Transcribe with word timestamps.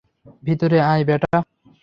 ভিতরে 0.43 0.77
আয়, 0.83 1.03
ব্যাটা। 1.05 1.35